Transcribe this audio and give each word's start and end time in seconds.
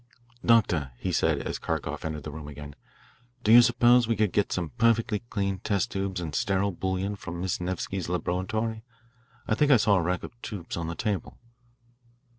"Doctor," 0.43 0.93
he 0.97 1.11
said, 1.11 1.43
as 1.43 1.59
Kharkoff 1.59 2.03
entered 2.03 2.23
the 2.23 2.31
room 2.31 2.47
again, 2.47 2.73
"do 3.43 3.51
you 3.51 3.61
suppose 3.61 4.07
you 4.07 4.15
could 4.15 4.31
get 4.31 4.51
some 4.51 4.71
perfectly 4.79 5.19
clean 5.29 5.59
test 5.59 5.91
tubes 5.91 6.19
and 6.19 6.33
sterile 6.33 6.71
bouillon 6.71 7.15
from 7.15 7.39
Miss 7.39 7.61
Nevsky's 7.61 8.09
laboratory? 8.09 8.83
I 9.47 9.53
think 9.53 9.69
I 9.69 9.77
saw 9.77 9.97
a 9.97 10.01
rack 10.01 10.23
of 10.23 10.31
tubes 10.41 10.75
on 10.75 10.87
the 10.87 10.95
table." 10.95 11.37